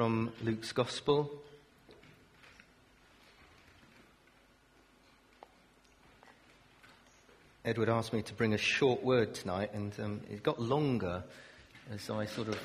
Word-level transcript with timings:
from 0.00 0.32
Luke's 0.42 0.72
Gospel. 0.72 1.30
Edward 7.66 7.90
asked 7.90 8.14
me 8.14 8.22
to 8.22 8.32
bring 8.32 8.54
a 8.54 8.56
short 8.56 9.04
word 9.04 9.34
tonight, 9.34 9.74
and 9.74 9.92
um, 10.00 10.22
it 10.30 10.42
got 10.42 10.58
longer 10.58 11.22
as 11.92 12.08
I 12.08 12.24
sort 12.24 12.48
of. 12.48 12.58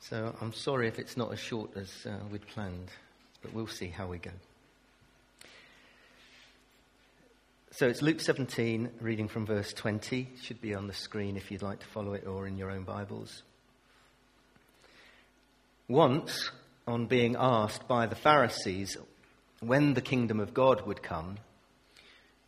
So 0.00 0.32
I'm 0.40 0.52
sorry 0.52 0.86
if 0.86 1.00
it's 1.00 1.16
not 1.16 1.32
as 1.32 1.40
short 1.40 1.76
as 1.76 1.90
uh, 2.06 2.12
we'd 2.30 2.46
planned, 2.46 2.92
but 3.42 3.52
we'll 3.52 3.66
see 3.66 3.88
how 3.88 4.06
we 4.06 4.18
go. 4.18 4.30
So 7.72 7.88
it's 7.88 8.00
Luke 8.00 8.20
17, 8.20 8.90
reading 9.00 9.26
from 9.26 9.44
verse 9.44 9.72
20. 9.72 10.28
It 10.36 10.40
should 10.40 10.60
be 10.60 10.72
on 10.72 10.86
the 10.86 10.94
screen 10.94 11.36
if 11.36 11.50
you'd 11.50 11.62
like 11.62 11.80
to 11.80 11.86
follow 11.86 12.12
it 12.12 12.28
or 12.28 12.46
in 12.46 12.58
your 12.58 12.70
own 12.70 12.84
Bibles. 12.84 13.42
Once, 15.92 16.50
on 16.86 17.04
being 17.04 17.36
asked 17.38 17.86
by 17.86 18.06
the 18.06 18.16
Pharisees 18.16 18.96
when 19.60 19.92
the 19.92 20.00
kingdom 20.00 20.40
of 20.40 20.54
God 20.54 20.86
would 20.86 21.02
come, 21.02 21.36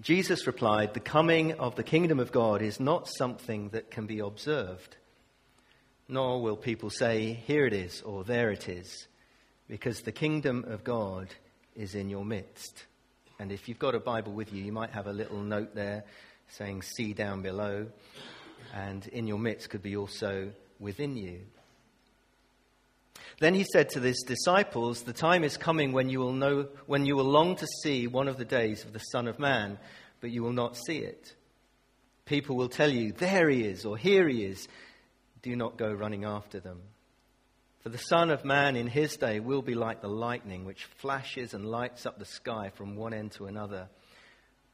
Jesus 0.00 0.46
replied, 0.46 0.94
The 0.94 1.00
coming 1.00 1.52
of 1.60 1.76
the 1.76 1.82
kingdom 1.82 2.18
of 2.20 2.32
God 2.32 2.62
is 2.62 2.80
not 2.80 3.06
something 3.06 3.68
that 3.68 3.90
can 3.90 4.06
be 4.06 4.20
observed, 4.20 4.96
nor 6.08 6.40
will 6.40 6.56
people 6.56 6.88
say, 6.88 7.34
Here 7.34 7.66
it 7.66 7.74
is, 7.74 8.00
or 8.00 8.24
there 8.24 8.50
it 8.50 8.66
is, 8.66 9.08
because 9.68 10.00
the 10.00 10.10
kingdom 10.10 10.64
of 10.66 10.82
God 10.82 11.28
is 11.76 11.94
in 11.94 12.08
your 12.08 12.24
midst. 12.24 12.86
And 13.38 13.52
if 13.52 13.68
you've 13.68 13.78
got 13.78 13.94
a 13.94 14.00
Bible 14.00 14.32
with 14.32 14.54
you, 14.54 14.64
you 14.64 14.72
might 14.72 14.92
have 14.92 15.06
a 15.06 15.12
little 15.12 15.42
note 15.42 15.74
there 15.74 16.04
saying, 16.48 16.80
See 16.80 17.12
down 17.12 17.42
below. 17.42 17.88
And 18.74 19.06
in 19.08 19.26
your 19.26 19.38
midst 19.38 19.68
could 19.68 19.82
be 19.82 19.98
also 19.98 20.50
within 20.80 21.14
you. 21.14 21.40
Then 23.40 23.54
he 23.54 23.64
said 23.64 23.90
to 23.90 24.00
his 24.00 24.24
disciples, 24.26 25.02
The 25.02 25.12
time 25.12 25.44
is 25.44 25.56
coming 25.56 25.92
when 25.92 26.08
you 26.08 26.20
will 26.20 26.32
know 26.32 26.68
when 26.86 27.04
you 27.06 27.16
will 27.16 27.24
long 27.24 27.56
to 27.56 27.66
see 27.82 28.06
one 28.06 28.28
of 28.28 28.38
the 28.38 28.44
days 28.44 28.84
of 28.84 28.92
the 28.92 29.00
Son 29.00 29.26
of 29.26 29.38
Man, 29.38 29.78
but 30.20 30.30
you 30.30 30.42
will 30.42 30.52
not 30.52 30.76
see 30.76 30.98
it. 30.98 31.34
People 32.26 32.56
will 32.56 32.68
tell 32.68 32.90
you, 32.90 33.12
There 33.12 33.48
he 33.48 33.64
is, 33.64 33.84
or 33.84 33.96
here 33.96 34.28
he 34.28 34.44
is. 34.44 34.68
Do 35.42 35.54
not 35.56 35.76
go 35.76 35.92
running 35.92 36.24
after 36.24 36.60
them. 36.60 36.80
For 37.80 37.90
the 37.90 37.98
Son 37.98 38.30
of 38.30 38.46
Man 38.46 38.76
in 38.76 38.86
his 38.86 39.16
day 39.16 39.40
will 39.40 39.60
be 39.60 39.74
like 39.74 40.00
the 40.00 40.08
lightning 40.08 40.64
which 40.64 40.84
flashes 40.84 41.52
and 41.52 41.66
lights 41.66 42.06
up 42.06 42.18
the 42.18 42.24
sky 42.24 42.70
from 42.74 42.96
one 42.96 43.12
end 43.12 43.32
to 43.32 43.44
another. 43.44 43.88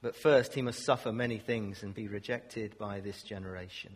But 0.01 0.15
first 0.15 0.55
he 0.55 0.63
must 0.63 0.85
suffer 0.85 1.13
many 1.13 1.39
things 1.39 1.83
and 1.83 1.93
be 1.93 2.07
rejected 2.07 2.79
by 2.79 3.01
this 3.01 3.23
generation. 3.23 3.93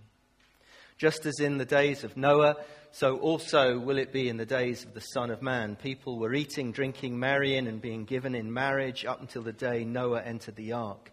Just 0.96 1.26
as 1.26 1.40
in 1.40 1.58
the 1.58 1.64
days 1.64 2.04
of 2.04 2.16
Noah, 2.16 2.56
so 2.92 3.18
also 3.18 3.78
will 3.78 3.98
it 3.98 4.12
be 4.12 4.28
in 4.28 4.36
the 4.36 4.46
days 4.46 4.84
of 4.84 4.94
the 4.94 5.00
Son 5.00 5.30
of 5.30 5.42
Man. 5.42 5.74
People 5.74 6.18
were 6.18 6.32
eating, 6.32 6.70
drinking, 6.70 7.18
marrying, 7.18 7.66
and 7.66 7.82
being 7.82 8.04
given 8.04 8.36
in 8.36 8.52
marriage 8.52 9.04
up 9.04 9.20
until 9.20 9.42
the 9.42 9.52
day 9.52 9.84
Noah 9.84 10.22
entered 10.22 10.54
the 10.54 10.72
ark. 10.72 11.10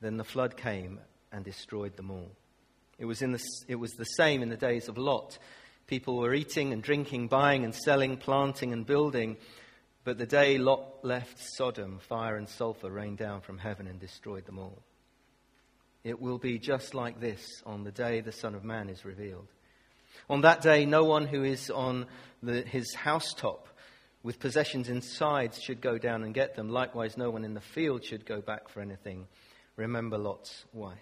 Then 0.00 0.16
the 0.16 0.24
flood 0.24 0.56
came 0.56 1.00
and 1.32 1.44
destroyed 1.44 1.96
them 1.96 2.12
all. 2.12 2.30
It 2.98 3.06
was, 3.06 3.22
in 3.22 3.32
the, 3.32 3.42
it 3.66 3.76
was 3.76 3.92
the 3.92 4.04
same 4.04 4.42
in 4.42 4.50
the 4.50 4.56
days 4.56 4.88
of 4.88 4.98
Lot. 4.98 5.38
People 5.88 6.18
were 6.18 6.34
eating 6.34 6.72
and 6.72 6.80
drinking, 6.80 7.26
buying 7.26 7.64
and 7.64 7.74
selling, 7.74 8.16
planting 8.16 8.72
and 8.72 8.86
building. 8.86 9.36
But 10.04 10.18
the 10.18 10.26
day 10.26 10.58
Lot 10.58 11.04
left 11.04 11.36
Sodom, 11.38 11.98
fire 11.98 12.36
and 12.36 12.48
sulfur 12.48 12.90
rained 12.90 13.18
down 13.18 13.40
from 13.40 13.58
heaven 13.58 13.88
and 13.88 13.98
destroyed 13.98 14.46
them 14.46 14.58
all. 14.58 14.82
It 16.02 16.20
will 16.20 16.38
be 16.38 16.58
just 16.58 16.94
like 16.94 17.20
this 17.20 17.62
on 17.66 17.84
the 17.84 17.92
day 17.92 18.20
the 18.20 18.32
Son 18.32 18.54
of 18.54 18.64
Man 18.64 18.88
is 18.88 19.04
revealed. 19.04 19.48
On 20.28 20.42
that 20.42 20.62
day, 20.62 20.86
no 20.86 21.04
one 21.04 21.26
who 21.26 21.44
is 21.44 21.70
on 21.70 22.06
the, 22.42 22.62
his 22.62 22.94
housetop 22.94 23.68
with 24.22 24.38
possessions 24.38 24.88
inside 24.88 25.54
should 25.54 25.80
go 25.80 25.98
down 25.98 26.22
and 26.22 26.34
get 26.34 26.54
them. 26.54 26.68
Likewise, 26.68 27.16
no 27.16 27.30
one 27.30 27.44
in 27.44 27.54
the 27.54 27.60
field 27.60 28.04
should 28.04 28.26
go 28.26 28.40
back 28.40 28.68
for 28.68 28.80
anything. 28.80 29.26
Remember 29.76 30.18
Lot's 30.18 30.64
wife. 30.72 30.98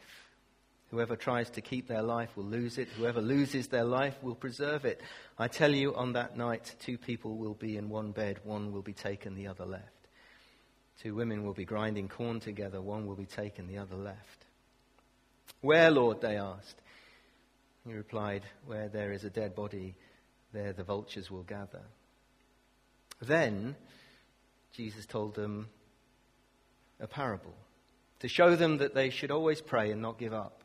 Whoever 0.90 1.16
tries 1.16 1.50
to 1.50 1.60
keep 1.60 1.86
their 1.86 2.02
life 2.02 2.34
will 2.36 2.44
lose 2.44 2.78
it. 2.78 2.88
Whoever 2.96 3.20
loses 3.20 3.68
their 3.68 3.84
life 3.84 4.16
will 4.22 4.34
preserve 4.34 4.84
it. 4.84 5.00
I 5.38 5.48
tell 5.48 5.74
you, 5.74 5.94
on 5.94 6.14
that 6.14 6.36
night, 6.36 6.74
two 6.80 6.96
people 6.96 7.36
will 7.36 7.54
be 7.54 7.76
in 7.76 7.90
one 7.90 8.12
bed. 8.12 8.38
One 8.44 8.72
will 8.72 8.82
be 8.82 8.94
taken, 8.94 9.34
the 9.34 9.48
other 9.48 9.66
left. 9.66 9.84
Two 11.02 11.14
women 11.14 11.44
will 11.44 11.52
be 11.52 11.66
grinding 11.66 12.08
corn 12.08 12.40
together. 12.40 12.80
One 12.80 13.06
will 13.06 13.16
be 13.16 13.26
taken, 13.26 13.66
the 13.66 13.78
other 13.78 13.96
left. 13.96 14.37
Where, 15.60 15.90
Lord? 15.90 16.20
they 16.20 16.36
asked. 16.36 16.80
He 17.86 17.92
replied, 17.94 18.42
Where 18.66 18.88
there 18.88 19.12
is 19.12 19.24
a 19.24 19.30
dead 19.30 19.54
body, 19.54 19.94
there 20.52 20.72
the 20.72 20.84
vultures 20.84 21.30
will 21.30 21.42
gather. 21.42 21.82
Then 23.20 23.76
Jesus 24.72 25.06
told 25.06 25.34
them 25.34 25.68
a 27.00 27.06
parable 27.06 27.54
to 28.20 28.28
show 28.28 28.56
them 28.56 28.78
that 28.78 28.94
they 28.94 29.10
should 29.10 29.30
always 29.30 29.60
pray 29.60 29.90
and 29.90 30.02
not 30.02 30.18
give 30.18 30.34
up. 30.34 30.62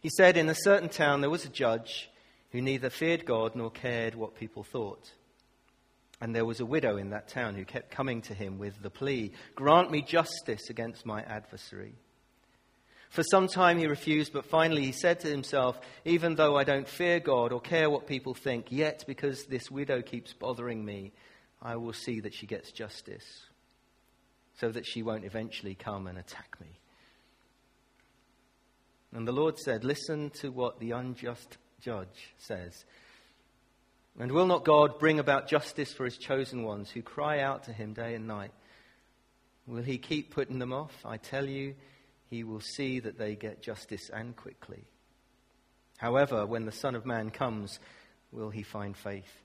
He 0.00 0.10
said, 0.10 0.36
In 0.36 0.48
a 0.48 0.54
certain 0.54 0.88
town 0.88 1.20
there 1.20 1.30
was 1.30 1.44
a 1.44 1.50
judge 1.50 2.10
who 2.50 2.60
neither 2.60 2.90
feared 2.90 3.26
God 3.26 3.54
nor 3.54 3.70
cared 3.70 4.14
what 4.14 4.34
people 4.34 4.62
thought. 4.62 5.12
And 6.20 6.34
there 6.34 6.44
was 6.44 6.60
a 6.60 6.66
widow 6.66 6.96
in 6.96 7.10
that 7.10 7.28
town 7.28 7.54
who 7.54 7.64
kept 7.64 7.90
coming 7.90 8.22
to 8.22 8.34
him 8.34 8.58
with 8.58 8.82
the 8.82 8.90
plea, 8.90 9.32
Grant 9.54 9.90
me 9.90 10.02
justice 10.02 10.68
against 10.68 11.06
my 11.06 11.22
adversary. 11.22 11.94
For 13.10 13.22
some 13.22 13.48
time 13.48 13.78
he 13.78 13.86
refused, 13.86 14.32
but 14.32 14.44
finally 14.44 14.84
he 14.84 14.92
said 14.92 15.20
to 15.20 15.28
himself, 15.28 15.80
Even 16.04 16.34
though 16.34 16.56
I 16.56 16.64
don't 16.64 16.88
fear 16.88 17.20
God 17.20 17.52
or 17.52 17.60
care 17.60 17.88
what 17.88 18.06
people 18.06 18.34
think, 18.34 18.70
yet 18.70 19.04
because 19.06 19.44
this 19.44 19.70
widow 19.70 20.02
keeps 20.02 20.34
bothering 20.34 20.84
me, 20.84 21.12
I 21.62 21.76
will 21.76 21.94
see 21.94 22.20
that 22.20 22.34
she 22.34 22.46
gets 22.46 22.70
justice, 22.70 23.24
so 24.58 24.70
that 24.70 24.86
she 24.86 25.02
won't 25.02 25.24
eventually 25.24 25.74
come 25.74 26.06
and 26.06 26.18
attack 26.18 26.56
me. 26.60 26.78
And 29.12 29.26
the 29.26 29.32
Lord 29.32 29.58
said, 29.58 29.84
Listen 29.84 30.30
to 30.40 30.50
what 30.50 30.78
the 30.78 30.90
unjust 30.90 31.56
judge 31.80 32.34
says. 32.36 32.84
And 34.20 34.32
will 34.32 34.46
not 34.46 34.64
God 34.64 34.98
bring 34.98 35.18
about 35.18 35.48
justice 35.48 35.92
for 35.92 36.04
his 36.04 36.18
chosen 36.18 36.64
ones 36.64 36.90
who 36.90 37.02
cry 37.02 37.40
out 37.40 37.64
to 37.64 37.72
him 37.72 37.94
day 37.94 38.14
and 38.14 38.26
night? 38.26 38.50
Will 39.66 39.82
he 39.82 39.96
keep 39.98 40.34
putting 40.34 40.58
them 40.58 40.72
off? 40.72 40.94
I 41.04 41.18
tell 41.18 41.46
you, 41.46 41.74
he 42.30 42.44
will 42.44 42.60
see 42.60 43.00
that 43.00 43.18
they 43.18 43.34
get 43.34 43.62
justice 43.62 44.10
and 44.12 44.36
quickly. 44.36 44.84
However, 45.98 46.46
when 46.46 46.64
the 46.64 46.72
Son 46.72 46.94
of 46.94 47.06
Man 47.06 47.30
comes, 47.30 47.78
will 48.32 48.50
he 48.50 48.62
find 48.62 48.96
faith 48.96 49.42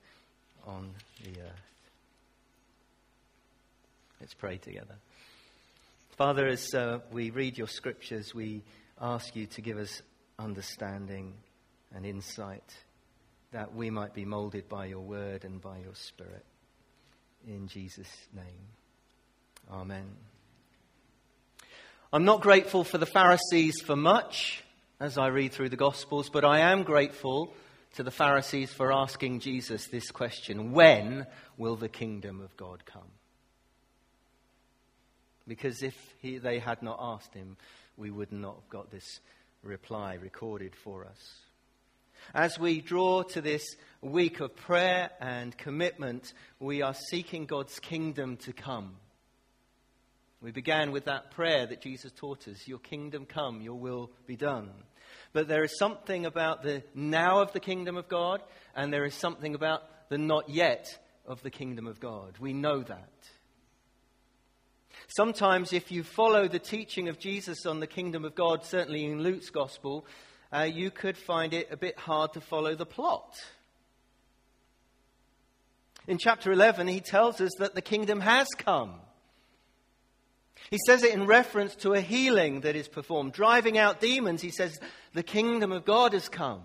on 0.65 0.91
the 1.23 1.41
earth? 1.41 1.61
Let's 4.19 4.33
pray 4.33 4.57
together. 4.57 4.95
Father, 6.17 6.47
as 6.47 6.73
uh, 6.73 6.99
we 7.11 7.31
read 7.31 7.57
your 7.57 7.67
scriptures, 7.67 8.35
we 8.35 8.61
ask 9.01 9.35
you 9.35 9.47
to 9.47 9.61
give 9.61 9.77
us 9.77 10.01
understanding 10.37 11.33
and 11.95 12.05
insight 12.05 12.73
that 13.51 13.73
we 13.73 13.89
might 13.89 14.13
be 14.13 14.25
molded 14.25 14.67
by 14.69 14.85
your 14.85 15.01
word 15.01 15.43
and 15.43 15.61
by 15.61 15.77
your 15.79 15.95
spirit. 15.95 16.45
In 17.47 17.67
Jesus' 17.67 18.27
name. 18.33 18.67
Amen. 19.71 20.32
I'm 22.15 22.25
not 22.25 22.41
grateful 22.41 22.83
for 22.83 22.99
the 22.99 23.07
Pharisees 23.07 23.81
for 23.81 23.95
much 23.95 24.63
as 24.99 25.17
I 25.17 25.29
read 25.29 25.51
through 25.51 25.69
the 25.69 25.75
Gospels, 25.75 26.29
but 26.29 26.45
I 26.45 26.59
am 26.59 26.83
grateful 26.83 27.51
to 27.95 28.03
the 28.03 28.11
Pharisees 28.11 28.71
for 28.71 28.93
asking 28.93 29.39
Jesus 29.39 29.87
this 29.87 30.11
question 30.11 30.73
When 30.73 31.25
will 31.57 31.75
the 31.75 31.89
kingdom 31.89 32.39
of 32.39 32.55
God 32.55 32.85
come? 32.85 33.09
Because 35.47 35.81
if 35.81 35.97
he, 36.19 36.37
they 36.37 36.59
had 36.59 36.83
not 36.83 36.99
asked 37.01 37.33
him, 37.33 37.57
we 37.97 38.11
would 38.11 38.31
not 38.31 38.57
have 38.57 38.69
got 38.69 38.91
this 38.91 39.19
reply 39.63 40.13
recorded 40.13 40.75
for 40.75 41.07
us. 41.07 41.39
As 42.35 42.59
we 42.59 42.79
draw 42.79 43.23
to 43.23 43.41
this 43.41 43.75
week 44.01 44.39
of 44.39 44.55
prayer 44.55 45.09
and 45.19 45.57
commitment, 45.57 46.33
we 46.59 46.83
are 46.83 46.93
seeking 46.93 47.47
God's 47.47 47.79
kingdom 47.79 48.37
to 48.37 48.53
come. 48.53 48.97
We 50.43 50.51
began 50.51 50.91
with 50.91 51.05
that 51.05 51.31
prayer 51.31 51.65
that 51.65 51.81
Jesus 51.81 52.11
taught 52.11 52.49
us 52.49 52.67
Your 52.67 52.79
kingdom 52.79 53.25
come, 53.25 53.61
your 53.61 53.79
will 53.79 54.11
be 54.27 54.35
done. 54.35 54.69
But 55.31 55.47
there 55.47 55.63
is 55.63 55.77
something 55.79 56.25
about 56.25 56.63
the 56.63 56.83
now 56.93 57.41
of 57.41 57.53
the 57.53 57.61
kingdom 57.61 57.95
of 57.95 58.09
God, 58.09 58.43
and 58.75 58.91
there 58.91 59.05
is 59.05 59.13
something 59.15 59.55
about 59.55 59.83
the 60.09 60.17
not 60.17 60.49
yet 60.49 60.99
of 61.25 61.41
the 61.43 61.49
kingdom 61.49 61.87
of 61.87 61.99
God. 61.99 62.35
We 62.39 62.51
know 62.51 62.83
that. 62.83 63.09
Sometimes, 65.15 65.71
if 65.71 65.91
you 65.91 66.03
follow 66.03 66.47
the 66.47 66.59
teaching 66.59 67.07
of 67.07 67.19
Jesus 67.19 67.65
on 67.65 67.79
the 67.79 67.87
kingdom 67.87 68.25
of 68.25 68.35
God, 68.35 68.65
certainly 68.65 69.05
in 69.05 69.23
Luke's 69.23 69.49
gospel, 69.49 70.05
uh, 70.53 70.63
you 70.63 70.91
could 70.91 71.17
find 71.17 71.53
it 71.53 71.69
a 71.71 71.77
bit 71.77 71.97
hard 71.97 72.33
to 72.33 72.41
follow 72.41 72.75
the 72.75 72.85
plot. 72.85 73.33
In 76.05 76.17
chapter 76.17 76.51
11, 76.51 76.87
he 76.87 76.99
tells 76.99 77.39
us 77.39 77.51
that 77.59 77.75
the 77.75 77.81
kingdom 77.81 78.19
has 78.19 78.47
come. 78.57 78.95
He 80.69 80.79
says 80.87 81.03
it 81.03 81.13
in 81.13 81.25
reference 81.25 81.75
to 81.77 81.93
a 81.93 82.01
healing 82.01 82.61
that 82.61 82.75
is 82.75 82.87
performed. 82.87 83.33
Driving 83.33 83.77
out 83.77 84.01
demons, 84.01 84.41
he 84.41 84.51
says, 84.51 84.79
the 85.13 85.23
kingdom 85.23 85.71
of 85.71 85.85
God 85.85 86.13
has 86.13 86.29
come. 86.29 86.63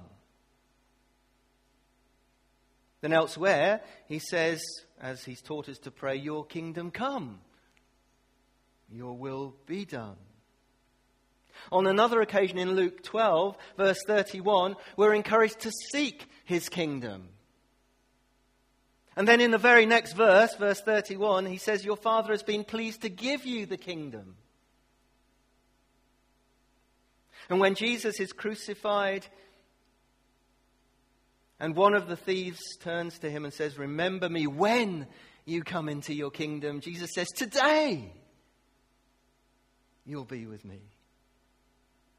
Then 3.00 3.12
elsewhere, 3.12 3.81
he 4.06 4.19
says, 4.19 4.61
as 5.00 5.25
he's 5.25 5.41
taught 5.41 5.69
us 5.69 5.79
to 5.81 5.91
pray, 5.91 6.17
Your 6.17 6.45
kingdom 6.45 6.91
come, 6.91 7.41
your 8.91 9.17
will 9.17 9.55
be 9.67 9.85
done. 9.85 10.17
On 11.71 11.87
another 11.87 12.21
occasion 12.21 12.59
in 12.59 12.73
Luke 12.73 13.03
12, 13.03 13.56
verse 13.77 13.99
31, 14.06 14.77
we're 14.97 15.15
encouraged 15.15 15.61
to 15.61 15.73
seek 15.93 16.29
his 16.45 16.69
kingdom. 16.69 17.29
And 19.19 19.26
then 19.26 19.41
in 19.41 19.50
the 19.50 19.59
very 19.59 19.85
next 19.85 20.12
verse, 20.12 20.55
verse 20.55 20.81
31, 20.81 21.47
he 21.47 21.56
says, 21.56 21.85
Your 21.85 21.97
Father 21.97 22.31
has 22.31 22.44
been 22.44 22.62
pleased 22.62 23.03
to 23.03 23.09
give 23.09 23.44
you 23.44 23.67
the 23.67 23.76
kingdom. 23.76 24.37
And 27.50 27.59
when 27.59 27.75
Jesus 27.75 28.20
is 28.20 28.32
crucified, 28.32 29.26
and 31.59 31.75
one 31.75 31.94
of 31.94 32.06
the 32.06 32.15
thieves 32.15 32.61
turns 32.76 33.19
to 33.19 33.29
him 33.29 33.44
and 33.44 33.53
says, 33.53 33.76
Remember 33.76 34.29
me 34.29 34.47
when 34.47 35.09
you 35.44 35.64
come 35.64 35.88
into 35.88 36.14
your 36.14 36.31
kingdom. 36.31 36.81
Jesus 36.81 37.11
says, 37.12 37.26
Today 37.35 38.12
you'll 40.06 40.26
be 40.26 40.47
with 40.47 40.64
me 40.64 40.81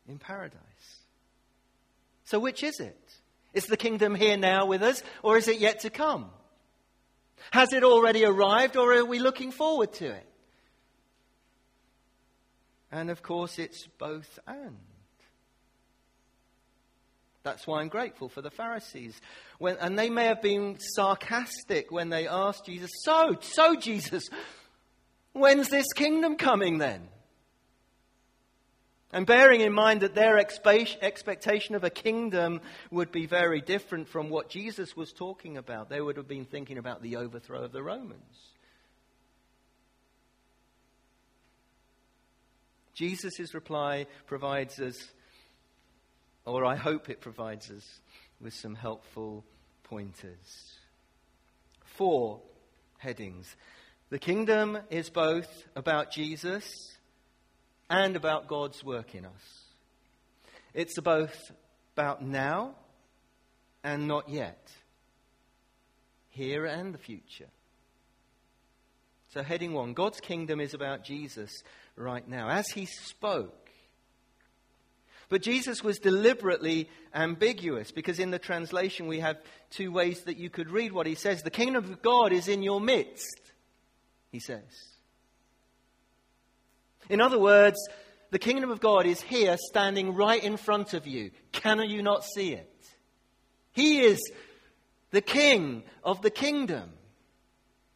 in 0.06 0.20
paradise. 0.20 0.60
So, 2.26 2.40
which 2.40 2.62
is 2.62 2.82
it? 2.82 3.00
Is 3.54 3.68
the 3.68 3.78
kingdom 3.78 4.16
here 4.16 4.36
now 4.36 4.66
with 4.66 4.84
us, 4.84 5.02
or 5.24 5.38
is 5.38 5.48
it 5.48 5.62
yet 5.62 5.80
to 5.82 5.90
come? 5.90 6.32
Has 7.52 7.74
it 7.74 7.84
already 7.84 8.26
arrived, 8.26 8.78
or 8.78 8.94
are 8.94 9.06
we 9.06 9.20
looking 9.20 9.52
forward 9.52 9.94
to 9.94 10.06
it? 10.06 10.26
And 12.92 13.10
of 13.10 13.22
course, 13.22 13.60
it's 13.60 13.88
both 13.98 14.40
and. 14.48 14.78
That's 17.44 17.66
why 17.66 17.82
I'm 17.82 17.88
grateful 17.88 18.30
for 18.30 18.42
the 18.42 18.52
Pharisees. 18.52 19.20
When, 19.60 19.78
and 19.78 19.98
they 19.98 20.10
may 20.10 20.26
have 20.26 20.42
been 20.42 20.78
sarcastic 20.96 21.92
when 21.92 22.10
they 22.10 22.28
asked 22.28 22.66
Jesus, 22.66 22.92
So, 23.04 23.38
so, 23.42 23.76
Jesus, 23.76 24.24
when's 25.34 25.70
this 25.70 25.88
kingdom 25.94 26.36
coming 26.36 26.80
then? 26.80 27.08
And 29.12 29.26
bearing 29.26 29.62
in 29.62 29.74
mind 29.74 30.02
that 30.02 30.14
their 30.14 30.38
expectation 30.38 31.74
of 31.74 31.84
a 31.84 31.90
kingdom 31.90 32.62
would 32.92 33.12
be 33.12 33.26
very 33.26 33.60
different 33.60 34.08
from 34.08 34.30
what 34.30 34.50
Jesus 34.50 34.96
was 34.96 35.12
talking 35.12 35.58
about, 35.58 35.90
they 35.90 36.00
would 36.00 36.18
have 36.18 36.28
been 36.28 36.46
thinking 36.46 36.78
about 36.78 37.02
the 37.02 37.16
overthrow 37.16 37.64
of 37.64 37.72
the 37.72 37.82
Romans. 37.82 38.22
Jesus' 42.94 43.54
reply 43.54 44.06
provides 44.28 44.80
us, 44.80 45.10
or 46.46 46.66
I 46.66 46.76
hope 46.76 47.10
it 47.10 47.22
provides 47.22 47.72
us, 47.72 48.02
with 48.40 48.54
some 48.54 48.76
helpful 48.76 49.44
pointers. 49.86 50.76
Four 51.84 52.42
headings. 53.00 53.56
The 54.10 54.20
kingdom 54.20 54.78
is 54.90 55.10
both 55.10 55.64
about 55.76 56.12
Jesus 56.12 56.96
and 57.90 58.16
about 58.16 58.48
God's 58.48 58.84
work 58.84 59.16
in 59.16 59.26
us. 59.26 59.64
It's 60.74 61.00
both 61.00 61.52
about 61.96 62.24
now 62.24 62.76
and 63.84 64.08
not 64.08 64.30
yet, 64.30 64.72
here 66.30 66.66
and 66.66 66.94
the 66.94 67.00
future. 67.00 67.50
So, 69.34 69.44
heading 69.44 69.74
one 69.74 69.94
God's 69.94 70.20
kingdom 70.20 70.60
is 70.60 70.74
about 70.74 71.04
Jesus 71.04 71.52
right 71.96 72.28
now, 72.28 72.50
as 72.50 72.70
he 72.70 72.86
spoke. 72.86 73.70
But 75.30 75.44
Jesus 75.44 75.84
was 75.84 76.00
deliberately 76.00 76.90
ambiguous 77.14 77.92
because 77.92 78.20
in 78.20 78.32
the 78.32 78.40
translation 78.40 79.06
we 79.06 79.20
have 79.20 79.38
two 79.70 79.92
ways 79.92 80.24
that 80.24 80.38
you 80.38 80.50
could 80.50 80.72
read 80.72 80.92
what 80.92 81.06
he 81.06 81.14
says. 81.14 81.44
The 81.44 81.52
kingdom 81.52 81.84
of 81.84 82.02
God 82.02 82.34
is 82.34 82.48
in 82.48 82.64
your 82.64 82.82
midst, 82.82 83.40
he 84.32 84.40
says. 84.40 84.64
In 87.10 87.22
other 87.22 87.40
words, 87.40 87.78
the 88.32 88.40
kingdom 88.40 88.70
of 88.70 88.80
God 88.80 89.06
is 89.06 89.20
here 89.20 89.58
standing 89.58 90.14
right 90.14 90.44
in 90.44 90.58
front 90.58 90.94
of 90.94 91.08
you. 91.08 91.32
Can 91.52 91.82
you 91.90 92.04
not 92.04 92.24
see 92.24 92.54
it? 92.54 92.72
He 93.72 94.02
is 94.02 94.20
the 95.12 95.22
king 95.22 95.84
of 96.04 96.22
the 96.22 96.30
kingdom. 96.30 96.92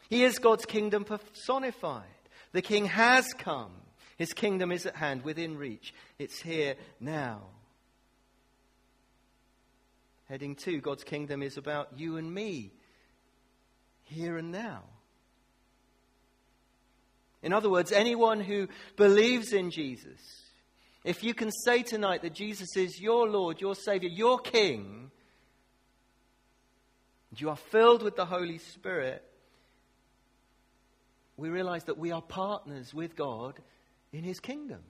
He 0.09 0.23
is 0.23 0.39
God's 0.39 0.65
kingdom 0.65 1.05
personified. 1.05 2.03
The 2.51 2.61
king 2.61 2.85
has 2.85 3.33
come. 3.33 3.71
His 4.17 4.33
kingdom 4.33 4.71
is 4.71 4.85
at 4.85 4.95
hand, 4.95 5.23
within 5.23 5.57
reach. 5.57 5.93
It's 6.19 6.39
here 6.39 6.75
now. 6.99 7.41
Heading 10.25 10.55
two 10.55 10.79
God's 10.81 11.03
kingdom 11.03 11.43
is 11.43 11.57
about 11.57 11.89
you 11.97 12.17
and 12.17 12.31
me, 12.31 12.71
here 14.03 14.37
and 14.37 14.51
now. 14.51 14.83
In 17.43 17.51
other 17.51 17.69
words, 17.69 17.91
anyone 17.91 18.39
who 18.39 18.69
believes 18.95 19.51
in 19.51 19.69
Jesus, 19.69 20.19
if 21.03 21.23
you 21.23 21.33
can 21.33 21.51
say 21.51 21.83
tonight 21.83 22.21
that 22.21 22.33
Jesus 22.33 22.77
is 22.77 23.01
your 23.01 23.29
Lord, 23.29 23.59
your 23.59 23.75
Savior, 23.75 24.09
your 24.09 24.39
King, 24.39 25.11
and 27.29 27.41
you 27.41 27.49
are 27.49 27.57
filled 27.57 28.01
with 28.01 28.15
the 28.15 28.25
Holy 28.25 28.59
Spirit, 28.59 29.21
we 31.35 31.49
realize 31.49 31.83
that 31.85 31.97
we 31.97 32.11
are 32.11 32.21
partners 32.21 32.93
with 32.93 33.15
God 33.17 33.59
in 34.13 34.23
His 34.23 34.39
kingdom. 34.39 34.81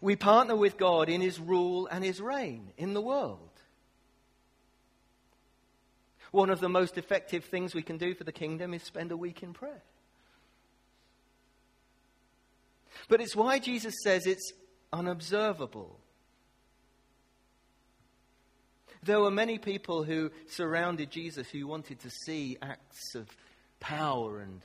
We 0.00 0.14
partner 0.14 0.54
with 0.54 0.78
God 0.78 1.08
in 1.08 1.20
His 1.20 1.40
rule 1.40 1.88
and 1.88 2.04
His 2.04 2.20
reign 2.20 2.70
in 2.76 2.94
the 2.94 3.00
world. 3.00 3.51
One 6.32 6.50
of 6.50 6.60
the 6.60 6.68
most 6.68 6.98
effective 6.98 7.44
things 7.44 7.74
we 7.74 7.82
can 7.82 7.98
do 7.98 8.14
for 8.14 8.24
the 8.24 8.32
kingdom 8.32 8.74
is 8.74 8.82
spend 8.82 9.12
a 9.12 9.16
week 9.16 9.42
in 9.42 9.52
prayer. 9.52 9.82
But 13.08 13.20
it's 13.20 13.36
why 13.36 13.58
Jesus 13.58 13.94
says 14.02 14.26
it's 14.26 14.52
unobservable. 14.92 15.98
There 19.02 19.20
were 19.20 19.30
many 19.30 19.58
people 19.58 20.04
who 20.04 20.30
surrounded 20.48 21.10
Jesus 21.10 21.48
who 21.50 21.66
wanted 21.66 22.00
to 22.00 22.10
see 22.24 22.56
acts 22.62 23.14
of 23.14 23.28
power 23.80 24.40
and 24.40 24.62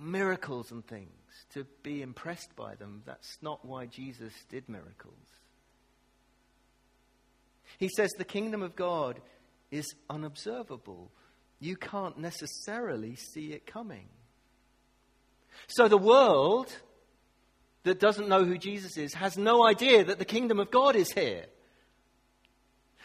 miracles 0.00 0.72
and 0.72 0.84
things, 0.86 1.10
to 1.54 1.64
be 1.82 2.02
impressed 2.02 2.56
by 2.56 2.74
them. 2.74 3.02
That's 3.06 3.38
not 3.40 3.64
why 3.64 3.86
Jesus 3.86 4.32
did 4.50 4.68
miracles. 4.68 5.14
He 7.78 7.88
says 7.88 8.10
the 8.12 8.24
kingdom 8.24 8.62
of 8.62 8.74
God 8.74 9.20
is 9.70 9.94
unobservable. 10.08 11.10
You 11.58 11.76
can't 11.76 12.18
necessarily 12.18 13.16
see 13.16 13.52
it 13.52 13.66
coming. 13.66 14.08
So 15.68 15.88
the 15.88 15.98
world 15.98 16.72
that 17.84 18.00
doesn't 18.00 18.28
know 18.28 18.44
who 18.44 18.58
Jesus 18.58 18.96
is 18.96 19.14
has 19.14 19.38
no 19.38 19.66
idea 19.66 20.04
that 20.04 20.18
the 20.18 20.24
kingdom 20.24 20.60
of 20.60 20.70
God 20.70 20.96
is 20.96 21.10
here 21.12 21.46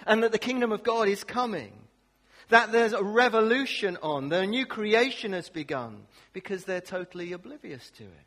and 0.05 0.23
that 0.23 0.31
the 0.31 0.39
kingdom 0.39 0.71
of 0.71 0.83
God 0.83 1.07
is 1.07 1.23
coming. 1.23 1.73
That 2.49 2.71
there's 2.71 2.93
a 2.93 3.03
revolution 3.03 3.97
on, 4.01 4.29
that 4.29 4.43
a 4.43 4.47
new 4.47 4.65
creation 4.65 5.31
has 5.31 5.49
begun 5.49 6.03
because 6.33 6.65
they're 6.65 6.81
totally 6.81 7.31
oblivious 7.31 7.89
to 7.91 8.03
it. 8.03 8.25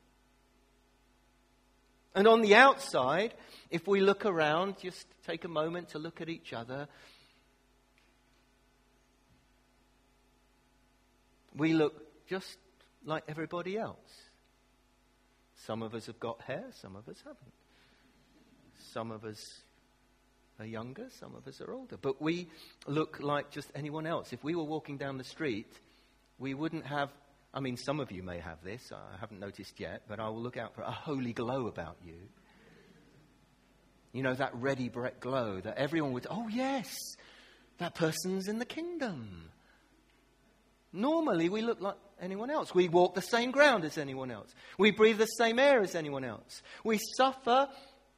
And 2.15 2.29
on 2.29 2.41
the 2.41 2.55
outside, 2.55 3.35
if 3.71 3.87
we 3.87 4.01
look 4.01 4.25
around, 4.25 4.79
just 4.79 5.07
take 5.27 5.45
a 5.45 5.49
moment 5.49 5.91
to 5.91 5.99
look 5.99 6.21
at 6.21 6.29
each 6.29 6.53
other, 6.53 6.89
we 11.55 11.73
look 11.73 12.27
just 12.29 12.57
like 13.05 13.25
everybody 13.29 13.77
else. 13.77 13.99
Some 15.67 15.83
of 15.83 15.95
us 15.95 16.07
have 16.07 16.21
got 16.21 16.43
hair, 16.43 16.65
some 16.81 16.97
of 16.97 17.09
us 17.09 17.17
haven't. 17.19 17.55
Some 18.93 19.11
of 19.11 19.25
us 19.25 19.41
are 20.59 20.67
younger, 20.67 21.09
some 21.19 21.35
of 21.35 21.47
us 21.47 21.61
are 21.61 21.73
older. 21.73 21.97
But 21.97 22.21
we 22.21 22.49
look 22.87 23.19
like 23.21 23.51
just 23.51 23.71
anyone 23.75 24.07
else. 24.07 24.33
If 24.33 24.43
we 24.45 24.55
were 24.55 24.65
walking 24.65 24.99
down 24.99 25.19
the 25.19 25.25
street, 25.25 25.73
we 26.39 26.55
wouldn't 26.55 26.87
have, 26.87 27.11
I 27.53 27.61
mean, 27.61 27.77
some 27.77 28.01
of 28.01 28.13
you 28.13 28.23
may 28.23 28.41
have 28.41 28.63
this, 28.63 28.93
I 28.93 29.19
haven't 29.19 29.41
noticed 29.41 29.79
yet, 29.79 30.03
but 30.09 30.21
I 30.21 30.29
will 30.29 30.43
look 30.43 30.57
out 30.57 30.75
for 30.75 30.83
a 30.83 30.91
holy 30.91 31.33
glow 31.33 31.67
about 31.67 31.97
you. 32.05 32.19
You 34.13 34.23
know, 34.23 34.35
that 34.35 34.55
ready 34.55 34.89
glow 35.21 35.61
that 35.61 35.77
everyone 35.77 36.13
would, 36.13 36.27
oh, 36.31 36.47
yes, 36.49 36.95
that 37.79 37.95
person's 37.95 38.47
in 38.47 38.59
the 38.59 38.65
kingdom. 38.65 39.51
Normally, 40.97 41.49
we 41.49 41.61
look 41.61 41.81
like 41.81 41.97
anyone 42.23 42.51
else. 42.51 42.73
We 42.73 42.89
walk 42.89 43.17
the 43.17 43.21
same 43.21 43.51
ground 43.51 43.85
as 43.85 43.99
anyone 43.99 44.31
else. 44.31 44.55
We 44.79 44.93
breathe 44.93 45.19
the 45.19 45.27
same 45.27 45.59
air 45.59 45.83
as 45.83 45.97
anyone 45.97 46.23
else. 46.25 46.63
We 46.85 47.01
suffer 47.17 47.69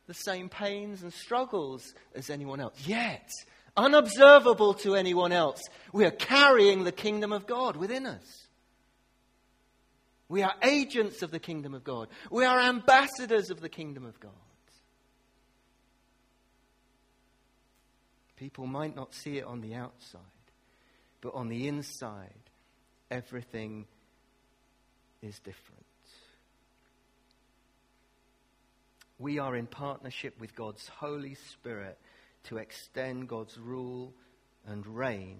the 0.06 0.12
same 0.12 0.50
pains 0.50 1.02
and 1.02 1.10
struggles 1.10 1.94
as 2.14 2.28
anyone 2.28 2.60
else. 2.60 2.74
Yet, 2.86 3.30
unobservable 3.78 4.74
to 4.74 4.94
anyone 4.94 5.32
else, 5.32 5.62
we 5.94 6.04
are 6.04 6.10
carrying 6.10 6.84
the 6.84 6.92
kingdom 6.92 7.32
of 7.32 7.46
God 7.46 7.76
within 7.76 8.04
us. 8.04 8.46
We 10.28 10.42
are 10.42 10.54
agents 10.62 11.22
of 11.22 11.30
the 11.30 11.38
kingdom 11.38 11.72
of 11.72 11.82
God. 11.82 12.08
We 12.30 12.44
are 12.44 12.60
ambassadors 12.60 13.48
of 13.48 13.62
the 13.62 13.70
kingdom 13.70 14.04
of 14.04 14.20
God. 14.20 14.32
People 18.36 18.66
might 18.66 18.94
not 18.94 19.14
see 19.14 19.38
it 19.38 19.44
on 19.44 19.62
the 19.62 19.74
outside, 19.74 20.20
but 21.22 21.32
on 21.32 21.48
the 21.48 21.68
inside, 21.68 22.34
everything 23.10 23.86
is 25.22 25.38
different. 25.38 25.84
We 29.18 29.38
are 29.38 29.56
in 29.56 29.66
partnership 29.66 30.38
with 30.38 30.54
God's 30.54 30.86
Holy 30.88 31.34
Spirit 31.34 31.98
to 32.44 32.58
extend 32.58 33.28
God's 33.28 33.58
rule 33.58 34.12
and 34.66 34.86
reign 34.86 35.38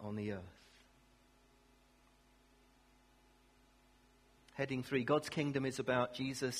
on 0.00 0.16
the 0.16 0.32
earth. 0.32 0.40
Heading 4.54 4.82
three 4.82 5.04
God's 5.04 5.28
kingdom 5.28 5.64
is 5.64 5.78
about 5.78 6.14
Jesus 6.14 6.56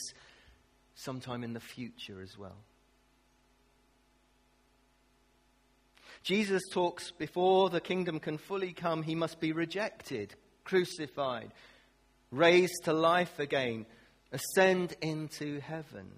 sometime 0.95 1.45
in 1.45 1.55
the 1.55 1.61
future 1.61 2.21
as 2.23 2.39
well. 2.39 2.57
Jesus 6.25 6.63
talks 6.73 7.11
before 7.11 7.69
the 7.69 7.83
kingdom 7.83 8.19
can 8.19 8.39
fully 8.39 8.73
come, 8.73 9.03
he 9.03 9.15
must 9.15 9.41
be 9.41 9.53
rejected, 9.53 10.35
crucified, 10.65 11.53
raised 12.31 12.85
to 12.85 12.95
life 12.95 13.39
again, 13.39 13.85
ascend 14.33 14.97
into 15.03 15.61
heaven. 15.61 16.11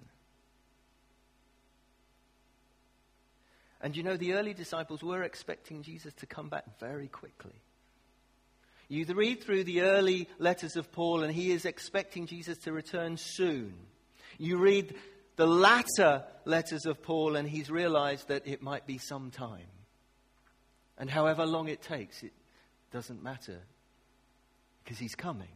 And 3.81 3.97
you 3.97 4.01
know, 4.01 4.15
the 4.15 4.33
early 4.33 4.53
disciples 4.53 5.03
were 5.03 5.23
expecting 5.23 5.83
Jesus 5.83 6.13
to 6.15 6.25
come 6.25 6.47
back 6.47 6.79
very 6.79 7.09
quickly. 7.09 7.61
You 8.87 9.05
read 9.13 9.43
through 9.43 9.65
the 9.65 9.81
early 9.81 10.29
letters 10.39 10.77
of 10.77 10.89
Paul, 10.93 11.23
and 11.23 11.33
he 11.33 11.51
is 11.51 11.65
expecting 11.65 12.27
Jesus 12.27 12.57
to 12.59 12.71
return 12.71 13.17
soon. 13.17 13.73
You 14.37 14.57
read 14.57 14.95
the 15.35 15.45
latter 15.45 16.23
letters 16.45 16.85
of 16.85 17.03
Paul, 17.03 17.35
and 17.35 17.47
he's 17.47 17.69
realized 17.69 18.29
that 18.29 18.47
it 18.47 18.61
might 18.61 18.87
be 18.87 18.97
some 18.97 19.31
time. 19.31 19.67
And 20.97 21.09
however 21.09 21.45
long 21.45 21.67
it 21.67 21.81
takes, 21.81 22.23
it 22.23 22.33
doesn't 22.91 23.21
matter 23.21 23.59
because 24.83 24.97
he's 24.97 25.15
coming. 25.15 25.47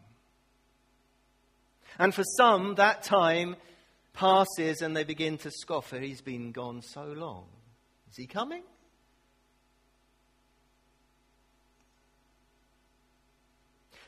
And 1.97 2.13
for 2.13 2.23
some, 2.37 2.75
that 2.75 3.03
time 3.03 3.55
passes 4.13 4.81
and 4.81 4.95
they 4.95 5.03
begin 5.03 5.37
to 5.39 5.51
scoff. 5.51 5.93
at 5.93 6.01
He's 6.01 6.21
been 6.21 6.51
gone 6.51 6.81
so 6.81 7.03
long. 7.03 7.45
Is 8.09 8.17
he 8.17 8.27
coming? 8.27 8.63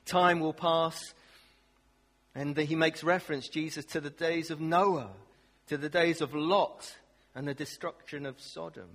Time 0.06 0.42
will 0.42 0.54
pass, 0.54 1.14
and 2.36 2.58
he 2.58 2.76
makes 2.76 3.06
reference, 3.06 3.48
Jesus, 3.48 3.86
to 3.86 4.02
the 4.02 4.10
days 4.10 4.52
of 4.52 4.60
Noah, 4.60 5.12
to 5.68 5.78
the 5.78 5.88
days 5.88 6.20
of 6.20 6.36
Lot, 6.36 6.98
and 7.34 7.48
the 7.48 7.54
destruction 7.54 8.26
of 8.26 8.36
Sodom. 8.38 8.90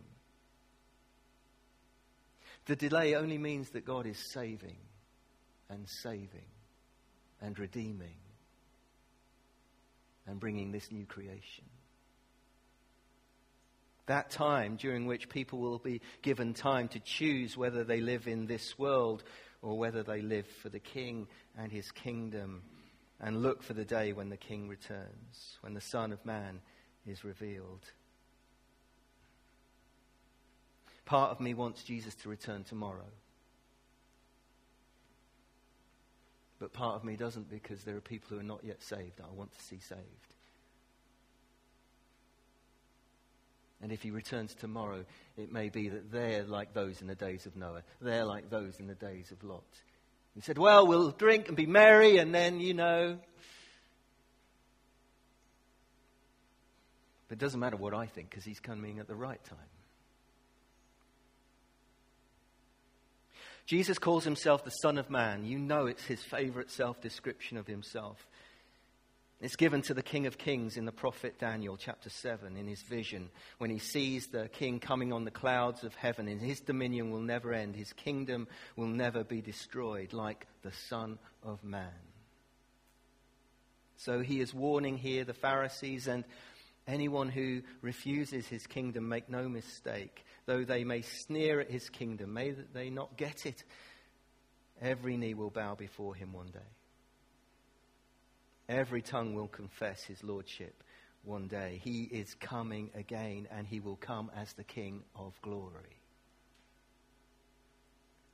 The 2.68 2.76
delay 2.76 3.14
only 3.14 3.38
means 3.38 3.70
that 3.70 3.86
God 3.86 4.06
is 4.06 4.18
saving 4.18 4.76
and 5.70 5.88
saving 5.88 6.44
and 7.40 7.58
redeeming 7.58 8.16
and 10.26 10.38
bringing 10.38 10.70
this 10.70 10.92
new 10.92 11.06
creation. 11.06 11.64
That 14.04 14.30
time 14.30 14.76
during 14.76 15.06
which 15.06 15.30
people 15.30 15.58
will 15.60 15.78
be 15.78 16.02
given 16.20 16.52
time 16.52 16.88
to 16.88 17.00
choose 17.00 17.56
whether 17.56 17.84
they 17.84 18.02
live 18.02 18.28
in 18.28 18.46
this 18.46 18.78
world 18.78 19.24
or 19.62 19.78
whether 19.78 20.02
they 20.02 20.20
live 20.20 20.46
for 20.62 20.68
the 20.68 20.78
King 20.78 21.26
and 21.56 21.72
his 21.72 21.90
kingdom 21.90 22.62
and 23.18 23.42
look 23.42 23.62
for 23.62 23.72
the 23.72 23.84
day 23.86 24.12
when 24.12 24.28
the 24.28 24.36
King 24.36 24.68
returns, 24.68 25.56
when 25.62 25.72
the 25.72 25.80
Son 25.80 26.12
of 26.12 26.24
Man 26.26 26.60
is 27.06 27.24
revealed. 27.24 27.90
Part 31.08 31.30
of 31.30 31.40
me 31.40 31.54
wants 31.54 31.82
Jesus 31.84 32.14
to 32.16 32.28
return 32.28 32.64
tomorrow. 32.64 33.08
But 36.60 36.74
part 36.74 36.96
of 36.96 37.04
me 37.04 37.16
doesn't 37.16 37.48
because 37.48 37.82
there 37.82 37.96
are 37.96 38.02
people 38.02 38.28
who 38.28 38.38
are 38.38 38.42
not 38.42 38.62
yet 38.62 38.82
saved 38.82 39.16
that 39.16 39.24
I 39.24 39.34
want 39.34 39.56
to 39.56 39.64
see 39.64 39.78
saved. 39.78 40.02
And 43.80 43.90
if 43.90 44.02
he 44.02 44.10
returns 44.10 44.54
tomorrow, 44.54 45.06
it 45.38 45.50
may 45.50 45.70
be 45.70 45.88
that 45.88 46.12
they're 46.12 46.42
like 46.42 46.74
those 46.74 47.00
in 47.00 47.06
the 47.06 47.14
days 47.14 47.46
of 47.46 47.56
Noah. 47.56 47.84
They're 48.02 48.26
like 48.26 48.50
those 48.50 48.78
in 48.78 48.86
the 48.86 48.94
days 48.94 49.32
of 49.32 49.42
Lot. 49.42 49.64
He 50.34 50.42
said, 50.42 50.58
Well, 50.58 50.86
we'll 50.86 51.12
drink 51.12 51.48
and 51.48 51.56
be 51.56 51.64
merry, 51.64 52.18
and 52.18 52.34
then, 52.34 52.60
you 52.60 52.74
know. 52.74 53.18
But 57.28 57.38
it 57.38 57.38
doesn't 57.38 57.60
matter 57.60 57.78
what 57.78 57.94
I 57.94 58.04
think 58.04 58.28
because 58.28 58.44
he's 58.44 58.60
coming 58.60 58.98
at 58.98 59.08
the 59.08 59.16
right 59.16 59.42
time. 59.44 59.77
Jesus 63.68 63.98
calls 63.98 64.24
himself 64.24 64.64
the 64.64 64.70
Son 64.70 64.96
of 64.96 65.10
Man. 65.10 65.44
You 65.44 65.58
know 65.58 65.84
it's 65.84 66.04
his 66.04 66.22
favorite 66.22 66.70
self 66.70 67.02
description 67.02 67.58
of 67.58 67.66
himself. 67.66 68.26
It's 69.42 69.56
given 69.56 69.82
to 69.82 69.94
the 69.94 70.02
King 70.02 70.26
of 70.26 70.38
Kings 70.38 70.78
in 70.78 70.86
the 70.86 70.90
prophet 70.90 71.38
Daniel, 71.38 71.76
chapter 71.76 72.08
7, 72.08 72.56
in 72.56 72.66
his 72.66 72.80
vision, 72.82 73.28
when 73.58 73.68
he 73.70 73.78
sees 73.78 74.28
the 74.28 74.48
king 74.48 74.80
coming 74.80 75.12
on 75.12 75.26
the 75.26 75.30
clouds 75.30 75.84
of 75.84 75.94
heaven, 75.94 76.28
and 76.28 76.40
his 76.40 76.60
dominion 76.60 77.10
will 77.10 77.20
never 77.20 77.52
end, 77.52 77.76
his 77.76 77.92
kingdom 77.92 78.48
will 78.74 78.88
never 78.88 79.22
be 79.22 79.42
destroyed, 79.42 80.14
like 80.14 80.46
the 80.62 80.72
Son 80.88 81.18
of 81.44 81.62
Man. 81.62 81.92
So 83.98 84.20
he 84.20 84.40
is 84.40 84.54
warning 84.54 84.96
here 84.96 85.24
the 85.24 85.34
Pharisees 85.34 86.08
and 86.08 86.24
anyone 86.88 87.28
who 87.28 87.62
refuses 87.82 88.48
his 88.48 88.66
kingdom, 88.66 89.08
make 89.08 89.28
no 89.28 89.48
mistake 89.48 90.24
though 90.48 90.64
they 90.64 90.82
may 90.82 91.02
sneer 91.02 91.60
at 91.60 91.70
his 91.70 91.90
kingdom, 91.90 92.32
may 92.32 92.52
they 92.72 92.88
not 92.88 93.18
get 93.18 93.44
it, 93.44 93.62
every 94.80 95.18
knee 95.18 95.34
will 95.34 95.50
bow 95.50 95.74
before 95.74 96.14
him 96.14 96.32
one 96.32 96.46
day. 96.50 96.72
Every 98.66 99.02
tongue 99.02 99.34
will 99.34 99.46
confess 99.46 100.02
his 100.02 100.24
lordship 100.24 100.82
one 101.22 101.48
day. 101.48 101.80
He 101.84 102.04
is 102.04 102.34
coming 102.34 102.90
again, 102.94 103.46
and 103.50 103.66
he 103.66 103.78
will 103.78 103.96
come 103.96 104.30
as 104.34 104.54
the 104.54 104.64
King 104.64 105.02
of 105.14 105.34
glory. 105.42 106.00